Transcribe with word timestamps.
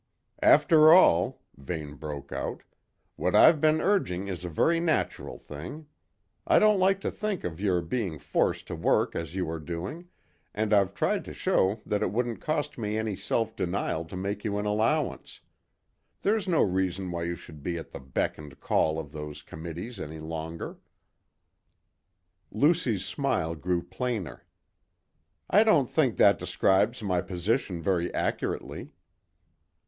"After 0.41 0.91
all," 0.91 1.43
Vane 1.57 1.93
broke 1.93 2.31
out, 2.31 2.63
"what 3.17 3.35
I've 3.35 3.61
been 3.61 3.79
urging 3.79 4.29
is 4.29 4.43
a 4.43 4.49
very 4.49 4.79
natural 4.79 5.37
thing. 5.37 5.85
I 6.47 6.57
don't 6.57 6.79
like 6.79 6.99
to 7.01 7.11
think 7.11 7.43
of 7.43 7.61
your 7.61 7.81
being 7.83 8.17
forced 8.17 8.65
to 8.69 8.75
work 8.75 9.15
as 9.15 9.35
you 9.35 9.47
are 9.47 9.59
doing, 9.59 10.07
and 10.55 10.73
I've 10.73 10.95
tried 10.95 11.23
to 11.25 11.33
show 11.35 11.81
that 11.85 12.01
it 12.01 12.09
wouldn't 12.11 12.41
cost 12.41 12.79
me 12.79 12.97
any 12.97 13.15
self 13.15 13.55
denial 13.55 14.03
to 14.05 14.15
make 14.17 14.43
you 14.43 14.57
an 14.57 14.65
allowance. 14.65 15.39
There's 16.23 16.47
no 16.47 16.63
reason 16.63 17.11
why 17.11 17.25
you 17.25 17.35
should 17.35 17.61
be 17.61 17.77
at 17.77 17.91
the 17.91 17.99
beck 17.99 18.39
and 18.39 18.59
call 18.59 18.97
of 18.97 19.11
those 19.11 19.43
committees 19.43 19.99
any 19.99 20.19
longer." 20.19 20.79
Lucy's 22.49 23.05
smile 23.05 23.53
grew 23.53 23.83
plainer. 23.83 24.45
"I 25.47 25.63
don't 25.63 25.87
think 25.91 26.17
that 26.17 26.39
describes 26.39 27.03
my 27.03 27.21
position 27.21 27.83
very 27.83 28.11
accurately." 28.15 28.89